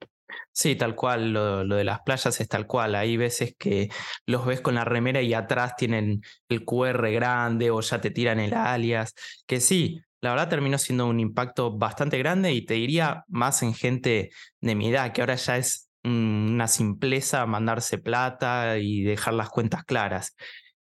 Sí, 0.52 0.75
tal 0.75 0.96
cual, 0.96 1.34
lo, 1.34 1.66
de 1.66 1.84
las 1.84 2.02
playas 2.02 2.40
es 2.40 2.48
tal 2.48 2.66
cual. 2.66 2.96
Hay 2.96 3.18
veces 3.18 3.56
que 3.58 3.90
los 4.25 4.46
ves 4.46 4.62
con 4.62 4.75
la 4.75 4.86
remera 4.86 5.22
y 5.22 5.34
atrás 5.34 5.75
tienen 5.78 6.22
el 6.50 6.64
QR 6.64 7.12
grande 7.12 7.72
o 7.72 7.82
ya 7.82 8.00
te 8.00 8.12
tiran 8.12 8.40
el 8.40 8.54
alias. 8.54 9.14
Que 9.46 9.60
sí, 9.60 10.02
la 10.22 10.32
verdad 10.32 10.50
terminó 10.50 10.78
siendo 10.78 11.08
un 11.08 11.20
impacto 11.20 11.78
bastante 11.78 12.18
grande 12.18 12.54
y 12.54 12.66
te 12.66 12.75
diría 12.75 13.24
más 13.28 13.64
en 13.64 13.74
gente 13.74 14.32
de 14.62 14.75
mi 14.75 14.90
edad, 14.90 15.12
que 15.12 15.22
ahora 15.22 15.36
ya 15.36 15.58
es 15.58 15.90
una 16.04 16.68
simpleza 16.68 17.46
mandarse 17.46 17.98
plata 17.98 18.78
y 18.78 19.04
dejar 19.04 19.34
las 19.34 19.50
cuentas 19.50 19.84
claras. 19.84 20.36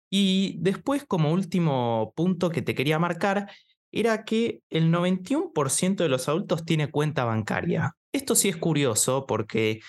Y 0.09 0.57
después, 0.59 1.05
como 1.05 1.31
último 1.31 2.13
punto 2.15 2.49
que 2.49 2.61
te 2.61 2.75
quería 2.75 2.99
marcar, 2.99 3.49
era 3.93 4.25
que 4.25 4.61
el 4.69 4.91
91% 4.91 6.03
de 6.03 6.09
los 6.09 6.27
adultos 6.27 6.65
tiene 6.65 6.89
cuenta 6.89 7.23
bancaria. 7.25 7.95
Esto 8.11 8.35
sí 8.35 8.49
es 8.49 8.57
curioso 8.57 9.25
porque 9.27 9.81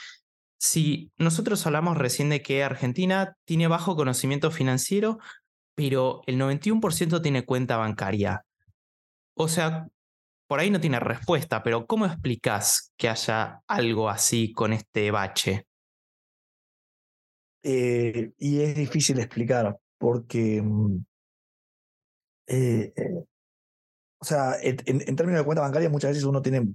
si 0.59 1.11
nosotros 1.17 1.67
hablamos 1.67 1.97
recién 1.97 2.29
de 2.29 2.43
que 2.43 2.63
Argentina 2.63 3.37
tiene 3.45 3.67
bajo 3.67 3.97
conocimiento 3.97 4.51
financiero, 4.51 5.19
pero 5.75 6.21
el 6.27 6.39
91% 6.39 7.23
tiene 7.23 7.45
cuenta 7.45 7.77
bancaria. 7.79 8.45
O 9.35 9.49
sea, 9.49 9.89
por 10.47 10.61
ahí 10.61 10.71
no 10.71 10.81
tiene 10.81 11.01
respuesta, 11.01 11.63
pero 11.63 11.87
¿cómo 11.87 12.07
explicas 12.07 12.93
que 12.97 13.09
haya 13.09 13.63
algo 13.67 14.09
así 14.09 14.53
con 14.53 14.73
este 14.73 15.11
bache? 15.11 15.67
Eh, 17.63 18.33
y 18.39 18.61
es 18.61 18.77
difícil 18.77 19.19
explicar 19.19 19.79
porque 19.99 20.61
mm, 20.63 21.05
eh, 22.47 22.93
eh, 22.95 23.25
o 24.25 24.27
sea, 24.27 24.57
en, 24.63 24.79
términos 25.17 25.41
de 25.41 25.45
cuenta 25.45 25.61
bancaria, 25.61 25.91
muchas 25.91 26.13
veces 26.13 26.25
uno 26.25 26.41
tiene 26.41 26.73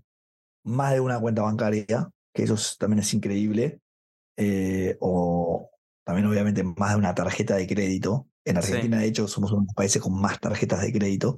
más 0.64 0.94
de 0.94 1.00
una 1.00 1.20
cuenta 1.20 1.42
bancaria, 1.42 2.12
que 2.32 2.44
eso 2.44 2.56
también 2.78 3.00
es 3.00 3.12
increíble, 3.12 3.80
eh, 4.38 4.98
o 5.00 5.72
también 6.04 6.28
obviamente 6.28 6.64
más 6.64 6.92
de 6.92 6.98
una 6.98 7.16
tarjeta 7.16 7.56
de 7.56 7.66
crédito. 7.66 8.28
En 8.46 8.58
Argentina, 8.58 9.00
de 9.00 9.08
hecho, 9.08 9.28
somos 9.28 9.52
uno 9.52 9.62
de 9.62 9.66
los 9.66 9.74
países 9.74 10.00
con 10.00 10.14
más 10.14 10.40
tarjetas 10.40 10.82
de 10.82 10.94
crédito 10.94 11.38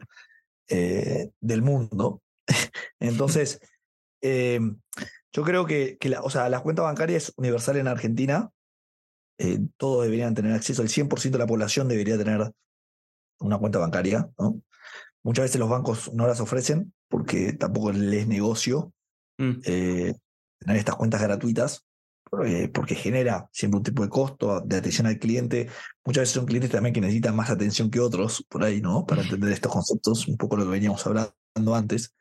eh, 0.67 1.31
del 1.39 1.61
mundo. 1.61 2.21
Entonces, 2.99 3.61
eh, 4.21 4.59
yo 5.31 5.43
creo 5.43 5.65
que, 5.65 5.97
que 5.97 6.09
la, 6.09 6.23
o 6.23 6.29
sea, 6.29 6.49
la 6.49 6.59
cuenta 6.59 6.81
bancaria 6.81 7.15
es 7.15 7.31
universal 7.37 7.77
en 7.77 7.87
Argentina. 7.87 8.51
todos 9.77 10.03
deberían 10.03 10.35
tener 10.35 10.51
acceso, 10.51 10.81
el 10.81 10.89
100% 10.89 11.31
de 11.31 11.39
la 11.39 11.47
población 11.47 11.87
debería 11.87 12.17
tener 12.17 12.51
una 13.39 13.57
cuenta 13.57 13.79
bancaria, 13.79 14.29
¿no? 14.37 14.61
Muchas 15.23 15.43
veces 15.43 15.59
los 15.59 15.69
bancos 15.69 16.11
no 16.13 16.27
las 16.27 16.39
ofrecen 16.39 16.93
porque 17.07 17.53
tampoco 17.53 17.91
les 17.91 18.27
negocio 18.27 18.93
mm. 19.37 19.51
eh, 19.65 20.13
tener 20.59 20.77
estas 20.77 20.95
cuentas 20.95 21.21
gratuitas, 21.21 21.85
porque 22.29 22.95
genera 22.95 23.49
siempre 23.51 23.79
un 23.79 23.83
tipo 23.83 24.03
de 24.03 24.09
costo 24.09 24.61
de 24.61 24.77
atención 24.77 25.07
al 25.07 25.19
cliente. 25.19 25.67
Muchas 26.05 26.21
veces 26.21 26.35
son 26.35 26.45
clientes 26.45 26.71
también 26.71 26.93
que 26.93 27.01
necesitan 27.01 27.35
más 27.35 27.49
atención 27.49 27.91
que 27.91 27.99
otros, 27.99 28.45
por 28.47 28.63
ahí, 28.63 28.79
¿no? 28.79 29.05
Para 29.05 29.23
entender 29.23 29.51
estos 29.51 29.71
conceptos, 29.71 30.27
un 30.27 30.37
poco 30.37 30.55
lo 30.55 30.63
que 30.63 30.71
veníamos 30.71 31.05
hablando 31.05 31.75
antes. 31.75 32.15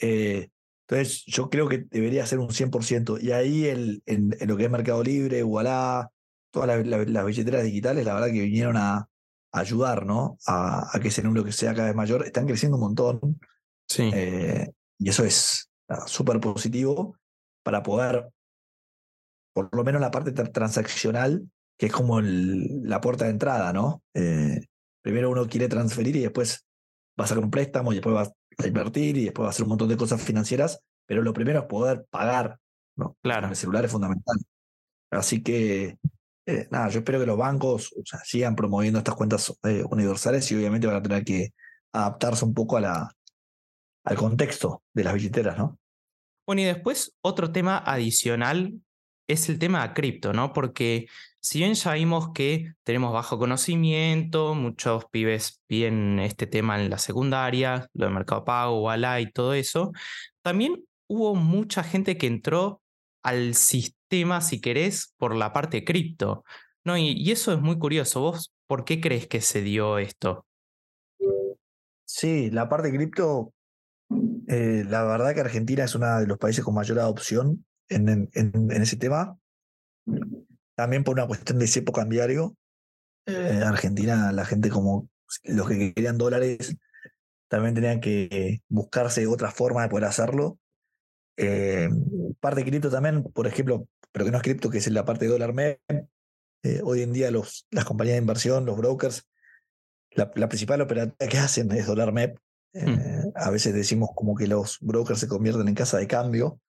Eh, 0.00 0.50
entonces, 0.88 1.24
yo 1.26 1.48
creo 1.48 1.68
que 1.68 1.86
debería 1.90 2.26
ser 2.26 2.40
un 2.40 2.48
100%. 2.48 3.22
Y 3.22 3.30
ahí 3.30 3.66
el, 3.66 4.02
en, 4.06 4.34
lo 4.46 4.56
que 4.56 4.64
es 4.64 4.70
Mercado 4.70 5.02
Libre, 5.04 5.44
Wallah, 5.44 6.08
todas 6.50 6.84
las 6.84 7.24
billeteras 7.24 7.62
digitales, 7.62 8.04
la 8.04 8.14
verdad 8.14 8.26
que 8.26 8.42
vinieron 8.42 8.76
a, 8.76 9.08
ayudar 9.52 10.06
¿no? 10.06 10.38
a, 10.46 10.90
que 11.00 11.08
ese 11.08 11.22
número 11.22 11.44
que 11.44 11.52
sea 11.52 11.74
cada 11.74 11.88
vez 11.88 11.96
mayor, 11.96 12.24
están 12.24 12.46
creciendo 12.46 12.76
un 12.76 12.84
montón. 12.84 13.40
Sí. 13.88 14.10
Eh, 14.12 14.72
y 14.98 15.08
eso 15.08 15.24
es 15.24 15.70
súper 16.06 16.40
positivo 16.40 17.16
para 17.62 17.82
poder, 17.82 18.30
por 19.52 19.74
lo 19.74 19.84
menos 19.84 20.00
la 20.00 20.10
parte 20.10 20.32
transaccional, 20.32 21.48
que 21.78 21.86
es 21.86 21.92
como 21.92 22.20
la 22.20 23.00
puerta 23.00 23.26
de 23.26 23.32
entrada, 23.32 23.72
¿no? 23.72 24.02
Eh, 24.14 24.60
primero 25.02 25.30
uno 25.30 25.46
quiere 25.48 25.68
transferir 25.68 26.16
y 26.16 26.20
después 26.20 26.64
va 27.20 27.24
a 27.24 27.28
sacar 27.28 27.44
un 27.44 27.50
préstamo 27.50 27.92
y 27.92 27.96
después 27.96 28.14
va 28.14 28.22
a 28.22 28.66
invertir 28.66 29.16
y 29.18 29.24
después 29.24 29.44
va 29.44 29.48
a 29.48 29.50
hacer 29.50 29.64
un 29.64 29.70
montón 29.70 29.88
de 29.88 29.96
cosas 29.96 30.22
financieras, 30.22 30.80
pero 31.06 31.22
lo 31.22 31.32
primero 31.32 31.60
es 31.60 31.66
poder 31.66 32.06
pagar, 32.08 32.58
¿no? 32.96 33.16
Claro. 33.22 33.48
El 33.48 33.56
celular 33.56 33.84
es 33.84 33.90
fundamental. 33.90 34.36
Así 35.10 35.42
que 35.42 35.98
eh, 36.46 36.66
nada, 36.70 36.88
yo 36.88 36.98
espero 37.00 37.20
que 37.20 37.26
los 37.26 37.38
bancos 37.38 37.94
sigan 38.24 38.56
promoviendo 38.56 38.98
estas 38.98 39.14
cuentas 39.14 39.56
eh, 39.64 39.84
universales 39.90 40.50
y 40.50 40.56
obviamente 40.56 40.86
van 40.86 40.96
a 40.96 41.02
tener 41.02 41.24
que 41.24 41.52
adaptarse 41.92 42.44
un 42.44 42.54
poco 42.54 42.76
a 42.76 42.80
la, 42.80 43.16
al 44.04 44.16
contexto 44.16 44.82
de 44.92 45.04
las 45.04 45.14
billeteras, 45.14 45.56
¿no? 45.56 45.78
Bueno, 46.46 46.62
y 46.62 46.64
después 46.64 47.14
otro 47.20 47.52
tema 47.52 47.78
adicional 47.78 48.74
es 49.28 49.48
el 49.48 49.58
tema 49.58 49.86
de 49.86 49.94
cripto, 49.94 50.32
¿no? 50.32 50.52
Porque 50.52 51.06
si 51.40 51.58
bien 51.58 51.74
ya 51.74 51.92
vimos 51.94 52.32
que 52.32 52.72
tenemos 52.82 53.12
bajo 53.12 53.38
conocimiento, 53.38 54.54
muchos 54.54 55.04
pibes 55.06 55.60
piden 55.66 56.18
este 56.18 56.46
tema 56.46 56.80
en 56.80 56.90
la 56.90 56.98
secundaria, 56.98 57.88
lo 57.94 58.06
de 58.06 58.12
Mercado 58.12 58.44
Pago, 58.44 58.82
Walla 58.82 59.20
y 59.20 59.30
todo 59.30 59.54
eso, 59.54 59.92
también 60.42 60.84
hubo 61.08 61.34
mucha 61.34 61.84
gente 61.84 62.16
que 62.16 62.26
entró 62.26 62.82
al 63.22 63.54
sistema 63.54 64.01
tema, 64.12 64.42
si 64.42 64.60
querés, 64.60 65.14
por 65.16 65.34
la 65.34 65.54
parte 65.54 65.84
cripto. 65.84 66.44
¿no? 66.84 66.98
Y, 66.98 67.30
eso 67.30 67.50
es 67.54 67.60
muy 67.60 67.78
curioso. 67.78 68.20
¿Vos 68.20 68.52
por 68.66 68.84
qué 68.84 69.00
crees 69.00 69.26
que 69.26 69.40
se 69.40 69.62
dio 69.62 69.96
esto? 69.96 70.44
Sí, 72.04 72.50
la 72.50 72.68
parte 72.68 72.92
cripto, 72.92 73.54
eh, 74.48 74.84
la 74.86 75.04
verdad 75.04 75.32
que 75.32 75.40
Argentina 75.40 75.84
es 75.84 75.94
uno 75.94 76.20
de 76.20 76.26
los 76.26 76.36
países 76.36 76.62
con 76.62 76.74
mayor 76.74 76.98
adopción 76.98 77.64
en, 77.88 78.28
en, 78.34 78.70
ese 78.70 78.96
tema. 78.96 79.38
También 80.74 81.04
por 81.04 81.14
una 81.14 81.26
cuestión 81.26 81.58
de 81.58 81.66
cepo 81.66 81.94
cambiario. 81.94 82.54
Eh, 83.24 83.62
Argentina, 83.64 84.30
la 84.30 84.44
gente 84.44 84.68
como 84.68 85.08
los 85.44 85.66
que 85.66 85.94
querían 85.94 86.18
dólares, 86.18 86.76
también 87.48 87.74
tenían 87.74 88.00
que 88.00 88.60
buscarse 88.68 89.26
otra 89.26 89.50
forma 89.50 89.82
de 89.82 89.88
poder 89.88 90.04
hacerlo. 90.04 90.58
Eh, 91.38 91.88
parte 92.40 92.62
cripto 92.62 92.90
también, 92.90 93.22
por 93.22 93.46
ejemplo, 93.46 93.88
pero 94.12 94.26
que 94.26 94.30
no 94.30 94.36
es 94.36 94.42
cripto, 94.42 94.70
que 94.70 94.78
es 94.78 94.90
la 94.90 95.04
parte 95.04 95.24
de 95.24 95.30
dólar 95.30 95.54
MEP. 95.54 95.80
Eh, 96.62 96.80
hoy 96.84 97.02
en 97.02 97.12
día 97.12 97.30
los, 97.30 97.66
las 97.70 97.84
compañías 97.84 98.14
de 98.14 98.20
inversión, 98.20 98.66
los 98.66 98.76
brokers, 98.76 99.26
la, 100.12 100.30
principal 100.30 100.80
operativa 100.82 101.28
que 101.28 101.38
hacen 101.38 101.72
es 101.72 101.86
dólar 101.86 102.12
MEP. 102.12 102.38
Eh, 102.74 102.86
mm. 102.86 103.32
A 103.34 103.50
veces 103.50 103.74
decimos 103.74 104.10
como 104.14 104.36
que 104.36 104.46
los 104.46 104.78
brokers 104.80 105.20
se 105.20 105.28
convierten 105.28 105.66
en 105.66 105.74
casa 105.74 105.98
de 105.98 106.06
cambio, 106.06 106.60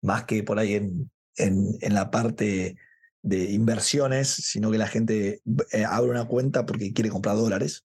más 0.00 0.24
que 0.24 0.42
por 0.42 0.58
ahí 0.58 0.74
en, 0.74 1.10
en, 1.36 1.94
la 1.94 2.10
parte 2.10 2.76
de 3.22 3.50
inversiones, 3.50 4.28
sino 4.28 4.70
que 4.70 4.78
la 4.78 4.88
gente 4.88 5.42
eh, 5.72 5.84
abre 5.84 6.10
una 6.10 6.26
cuenta 6.26 6.64
porque 6.64 6.92
quiere 6.92 7.10
comprar 7.10 7.36
dólares. 7.36 7.84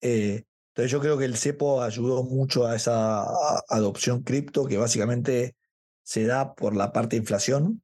entonces 0.00 0.90
yo 0.90 1.00
creo 1.00 1.18
que 1.18 1.24
el 1.24 1.36
CEPO 1.36 1.82
ayudó 1.82 2.22
mucho 2.22 2.66
a 2.66 2.76
esa 2.76 3.24
adopción 3.68 4.22
cripto, 4.22 4.66
que 4.66 4.78
básicamente 4.78 5.56
se 6.02 6.24
da 6.24 6.54
por 6.54 6.74
la 6.74 6.92
parte 6.92 7.16
de 7.16 7.20
inflación, 7.20 7.82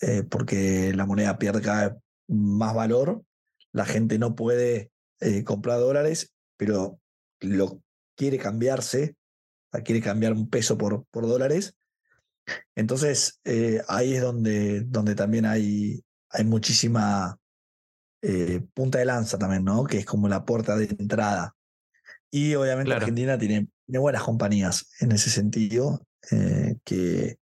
eh, 0.00 0.22
porque 0.22 0.92
la 0.94 1.04
moneda 1.04 1.38
pierde 1.38 1.60
cada 1.60 1.88
vez 1.88 1.98
más 2.28 2.74
valor, 2.74 3.22
la 3.72 3.84
gente 3.84 4.18
no 4.18 4.34
puede 4.34 4.90
eh, 5.20 5.44
comprar 5.44 5.78
dólares, 5.78 6.32
pero 6.56 6.98
lo 7.40 7.82
quiere 8.16 8.38
cambiarse, 8.38 9.16
quiere 9.84 10.00
cambiar 10.00 10.32
un 10.32 10.48
peso 10.48 10.78
por, 10.78 11.04
por 11.10 11.26
dólares. 11.26 11.74
Entonces, 12.74 13.40
eh, 13.44 13.82
ahí 13.88 14.14
es 14.14 14.22
donde, 14.22 14.80
donde 14.80 15.14
también 15.14 15.44
hay, 15.44 16.02
hay 16.30 16.44
muchísima 16.44 17.36
punta 18.74 18.98
de 18.98 19.06
lanza 19.06 19.38
también, 19.38 19.64
¿no? 19.64 19.84
Que 19.84 19.96
es 19.96 20.04
como 20.04 20.28
la 20.28 20.44
puerta 20.44 20.76
de 20.76 20.84
entrada. 20.98 21.54
Y 22.30 22.54
obviamente 22.54 22.92
Argentina 22.92 23.38
tiene, 23.38 23.68
tiene, 23.86 23.98
buenas 23.98 24.22
compañías 24.22 24.90
en 25.00 25.12
ese 25.12 25.30
sentido, 25.30 26.06
que, 26.84 27.38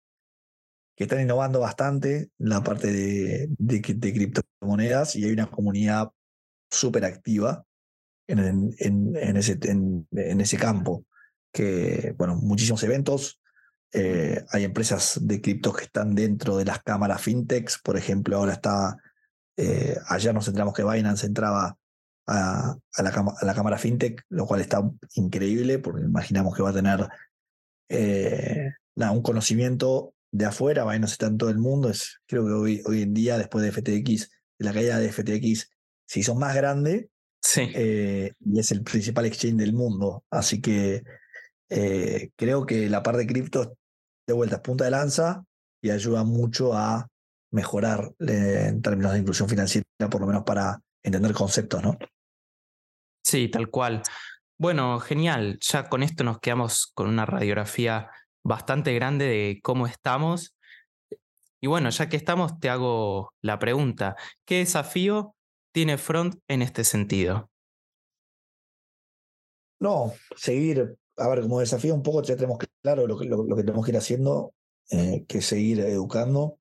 que 0.98 1.04
están 1.04 1.22
innovando 1.22 1.60
bastante 1.60 2.32
en 2.40 2.50
la 2.50 2.64
parte 2.64 2.92
de, 2.92 3.82
criptomonedas 3.82 5.16
y 5.16 5.26
hay 5.26 5.32
una 5.32 5.46
comunidad 5.46 6.10
súper 6.72 7.06
activa 7.06 7.64
en, 8.28 9.38
ese, 9.38 10.58
campo. 10.58 11.06
Que, 11.54 12.16
bueno, 12.18 12.36
muchísimos 12.36 12.84
eventos, 12.84 13.40
Eh, 13.94 14.44
hay 14.52 14.66
empresas 14.66 15.18
de 15.22 15.40
criptos 15.40 15.78
que 15.78 15.86
están 15.86 16.14
dentro 16.14 16.58
de 16.58 16.66
las 16.66 16.84
cámaras 16.84 17.22
fintechs. 17.22 17.80
Por 17.82 17.96
ejemplo, 17.96 18.36
ahora 18.36 18.54
está, 18.54 18.98
eh, 19.56 19.96
ayer 20.10 20.34
nos 20.34 20.48
enteramos 20.48 20.74
que 20.74 20.84
Binance 20.84 21.26
entraba 21.26 21.78
a, 22.28 22.76
la, 22.98 23.54
cámara 23.54 23.78
fintech, 23.78 24.26
lo 24.30 24.46
cual 24.46 24.60
está 24.60 24.84
increíble 25.16 25.80
porque 25.80 26.02
imaginamos 26.04 26.54
que 26.54 26.64
va 26.64 26.72
a 26.72 26.74
tener 26.82 27.08
eh, 27.88 28.74
un 28.96 29.22
conocimiento 29.22 30.14
de 30.32 30.46
afuera. 30.46 30.84
Binance 30.86 31.14
está 31.14 31.28
en 31.28 31.38
todo 31.38 31.50
el 31.50 31.58
mundo. 31.58 31.90
Es, 31.90 32.20
creo 32.28 32.46
que 32.46 32.52
hoy, 32.52 32.82
hoy 32.86 33.02
en 33.02 33.14
día, 33.14 33.38
después 33.38 33.64
de 33.64 33.72
FTX, 33.72 34.30
de 34.60 34.66
la 34.66 34.74
caída 34.74 35.00
de 35.00 35.12
FTX, 35.12 35.70
se 36.06 36.20
hizo 36.20 36.36
más 36.36 36.56
grande. 36.56 37.10
Sí. 37.40 37.62
y 37.62 38.60
es 38.60 38.72
el 38.72 38.84
principal 38.84 39.26
exchange 39.26 39.58
del 39.58 39.74
mundo. 39.74 40.24
Así 40.30 40.60
que 40.60 41.04
eh, 41.70 42.32
creo 42.36 42.66
que 42.66 42.90
la 42.90 43.04
parte 43.04 43.20
de 43.20 43.28
cripto 43.28 43.78
de 44.26 44.34
vuelta 44.34 44.62
punta 44.62 44.86
de 44.86 44.92
lanza 44.92 45.44
y 45.82 45.90
ayuda 45.90 46.24
mucho 46.24 46.74
a 46.74 47.08
mejorar 47.52 48.12
eh, 48.20 48.68
en 48.68 48.82
términos 48.82 49.14
de 49.14 49.20
inclusión 49.20 49.50
financiera, 49.50 49.86
por 50.10 50.22
lo 50.22 50.28
menos 50.28 50.44
para 50.44 50.82
entender 51.04 51.34
conceptos, 51.34 51.82
¿no? 51.84 51.98
Sí, 53.24 53.50
tal 53.50 53.70
cual. 53.70 54.02
Bueno, 54.58 55.00
genial. 55.00 55.60
Ya 55.62 55.88
con 55.88 56.04
esto 56.04 56.24
nos 56.24 56.40
quedamos 56.40 56.92
con 56.94 57.08
una 57.08 57.26
radiografía 57.26 58.10
bastante 58.48 58.94
grande 58.94 59.26
de 59.26 59.60
cómo 59.62 59.88
estamos. 59.88 60.56
Y 61.60 61.68
bueno, 61.68 61.90
ya 61.90 62.08
que 62.08 62.18
estamos, 62.18 62.60
te 62.60 62.70
hago 62.70 63.34
la 63.42 63.60
pregunta. 63.60 64.16
¿Qué 64.46 64.60
desafío 64.60 65.36
tiene 65.74 65.98
Front 65.98 66.36
en 66.48 66.62
este 66.62 66.84
sentido? 66.84 67.50
No, 69.80 70.14
seguir 70.36 70.98
a 71.18 71.28
ver, 71.30 71.42
como 71.42 71.60
desafío 71.60 71.96
un 71.96 72.04
poco 72.04 72.22
ya 72.22 72.36
tenemos 72.36 72.60
claro 72.82 73.08
lo 73.08 73.18
que, 73.18 73.28
tenemos 73.64 73.86
que 73.86 73.92
ir 73.92 73.98
haciendo, 73.98 74.54
eh, 74.92 75.26
que 75.28 75.42
seguir 75.42 75.80
educando, 75.80 76.60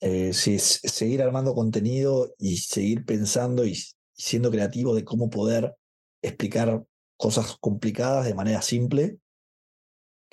eh, 0.00 0.32
seguir 0.32 1.22
armando 1.22 1.54
contenido 1.54 2.34
y 2.36 2.56
seguir 2.56 3.04
pensando 3.04 3.64
y, 3.64 3.78
siendo 4.12 4.50
creativo 4.50 4.94
de 4.94 5.04
cómo 5.04 5.30
poder 5.30 5.76
explicar 6.22 6.84
cosas 7.16 7.56
complicadas 7.60 8.26
de 8.26 8.34
manera 8.34 8.60
simple, 8.60 9.18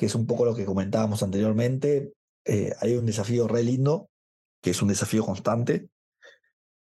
que 0.01 0.08
es 0.08 0.15
un 0.15 0.25
poco 0.25 0.46
lo 0.46 0.55
que 0.55 0.65
comentábamos 0.65 1.22
anteriormente. 1.22 2.12
Eh, 2.43 2.74
hay 2.81 2.96
un 2.96 3.05
desafío 3.05 3.48
re 3.48 3.62
lindo, 3.62 4.10
que 4.60 4.72
es 4.72 4.81
un 4.81 4.88
desafío 4.88 5.24
constante. 5.24 5.89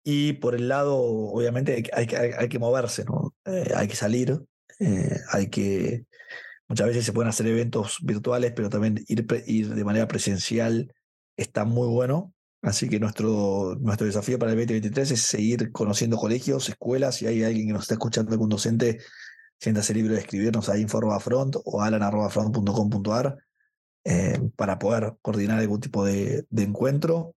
Y 0.03 0.33
por 0.33 0.55
el 0.55 0.67
lado, 0.67 0.97
obviamente, 0.97 1.83
hay, 1.93 2.07
hay, 2.17 2.31
hay 2.35 2.49
que 2.49 2.57
moverse, 2.57 3.05
¿no? 3.05 3.35
hay 3.45 3.87
que 3.87 3.95
salir, 3.95 4.41
hay 5.31 5.47
que 5.51 6.07
Muchas 6.73 6.87
veces 6.87 7.05
se 7.05 7.13
pueden 7.13 7.29
hacer 7.29 7.45
eventos 7.45 7.99
virtuales, 8.01 8.51
pero 8.55 8.67
también 8.67 9.05
ir, 9.07 9.27
ir 9.45 9.75
de 9.75 9.83
manera 9.83 10.07
presencial 10.07 10.91
está 11.37 11.65
muy 11.65 11.87
bueno. 11.87 12.33
Así 12.63 12.89
que 12.89 12.99
nuestro, 12.99 13.77
nuestro 13.79 14.07
desafío 14.07 14.39
para 14.39 14.53
el 14.53 14.57
2023 14.57 15.11
es 15.11 15.21
seguir 15.21 15.71
conociendo 15.71 16.17
colegios, 16.17 16.69
escuelas. 16.69 17.17
Si 17.17 17.27
hay 17.27 17.43
alguien 17.43 17.67
que 17.67 17.73
nos 17.73 17.83
está 17.83 17.93
escuchando, 17.93 18.31
algún 18.31 18.49
docente, 18.49 19.01
siéntase 19.63 19.93
libre 19.93 20.15
de 20.15 20.19
escribirnos 20.19 20.67
a 20.67 20.77
info.front 20.77 21.55
o 21.63 21.81
alan.front.com.ar 21.81 23.37
eh, 24.03 24.37
para 24.57 24.77
poder 24.77 25.15
coordinar 25.21 25.59
algún 25.59 25.79
tipo 25.79 26.03
de, 26.03 26.45
encuentro. 26.51 27.33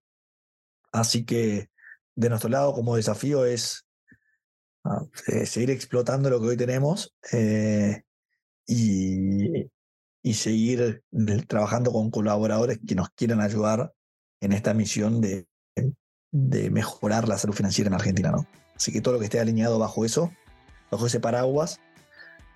Así 0.91 1.25
que 1.25 1.71
de 2.17 2.29
nuestro 2.29 2.51
lado, 2.51 2.73
como 2.73 2.97
desafío 2.97 3.45
es 3.45 3.87
ah, 4.83 5.05
eh, 5.29 5.47
seguir 5.47 5.71
explotando 5.71 6.29
lo 6.29 6.41
que 6.41 6.49
hoy 6.49 6.57
tenemos. 6.57 7.15
Eh, 7.31 8.03
y, 8.67 9.71
y 10.21 10.35
seguir 10.35 11.05
trabajando 11.47 11.93
con 11.93 12.11
colaboradores 12.11 12.81
que 12.85 12.97
nos 12.97 13.11
quieran 13.11 13.41
ayudar 13.41 13.93
en 14.41 14.53
esta 14.53 14.75
misión 14.75 15.21
de, 15.21 15.47
de 16.33 16.71
mejorar 16.71 17.29
la 17.29 17.39
salud 17.39 17.55
financiera 17.55 17.87
en 17.87 17.95
Argentina. 17.95 18.33
¿no? 18.33 18.49
Así 18.75 18.91
que 18.91 19.01
todo 19.01 19.15
lo 19.15 19.21
que 19.21 19.27
esté 19.27 19.39
alineado 19.39 19.79
bajo 19.79 20.05
eso, 20.05 20.33
bajo 20.91 21.07
ese 21.07 21.21
paraguas, 21.21 21.79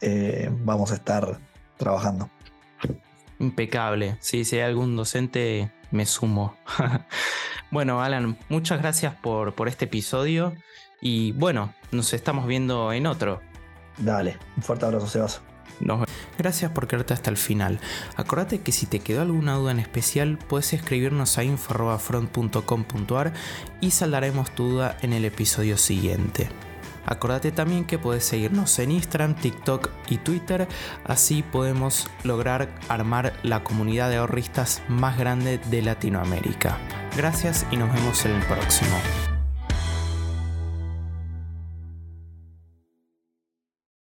eh, 0.01 0.51
vamos 0.51 0.93
a 0.93 0.95
estar 0.95 1.39
trabajando. 1.77 2.31
Impecable. 3.39 4.17
Sí, 4.21 4.45
si 4.45 4.57
hay 4.57 4.63
algún 4.63 4.97
docente, 4.97 5.71
me 5.91 6.07
sumo. 6.07 6.57
bueno, 7.71 8.03
Alan, 8.03 8.39
muchas 8.49 8.81
gracias 8.81 9.15
por, 9.15 9.55
por 9.55 9.69
este 9.69 9.87
episodio 9.87 10.55
y 11.01 11.33
bueno, 11.33 11.73
nos 11.91 12.13
estamos 12.13 12.47
viendo 12.47 12.93
en 12.93 13.07
otro. 13.07 13.41
Dale, 13.97 14.39
un 14.57 14.63
fuerte 14.63 14.87
abrazo, 14.87 15.07
Sebas. 15.07 15.41
Gracias 16.39 16.71
por 16.73 16.87
quedarte 16.87 17.15
hasta 17.15 17.31
el 17.31 17.37
final. 17.37 17.81
Acordate 18.17 18.61
que 18.61 18.73
si 18.73 18.87
te 18.87 19.01
quedó 19.01 19.23
alguna 19.23 19.55
duda 19.55 19.73
en 19.73 19.81
especial, 19.81 20.39
puedes 20.39 20.73
escribirnos 20.73 21.39
a 21.39 21.45
info.front.com.ar 21.45 23.33
y 23.81 23.91
saldaremos 23.91 24.51
tu 24.51 24.69
duda 24.69 24.97
en 25.03 25.13
el 25.13 25.25
episodio 25.25 25.77
siguiente. 25.77 26.49
Acordate 27.07 27.53
también 27.53 27.85
que 27.85 27.99
puedes 27.99 28.25
seguirnos 28.25 28.79
en 28.79 28.91
Instagram, 28.93 29.35
TikTok 29.35 29.91
y 30.09 30.19
Twitter, 30.19 30.69
así 31.05 31.43
podemos 31.43 32.09
lograr 32.25 32.69
armar 32.89 33.33
la 33.43 33.65
comunidad 33.65 34.11
de 34.11 34.17
ahorristas 34.17 34.83
más 34.89 35.19
grande 35.19 35.59
de 35.71 35.83
Latinoamérica. 35.83 36.79
Gracias 37.17 37.67
y 37.71 37.77
nos 37.77 37.93
vemos 37.93 38.25
en 38.25 38.33
el 38.33 38.43
próximo. 38.45 38.97